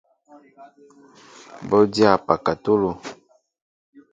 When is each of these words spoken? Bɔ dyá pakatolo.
Bɔ 1.67 1.79
dyá 1.93 2.11
pakatolo. 2.25 2.91